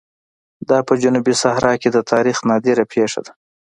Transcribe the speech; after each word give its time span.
دا 0.69 0.77
په 0.87 0.93
جنوبي 1.01 1.33
صحرا 1.41 1.73
کې 1.81 1.89
د 1.91 1.97
تاریخ 2.11 2.37
نادره 2.49 2.85
پېښه 2.93 3.19
ده. 3.25 3.31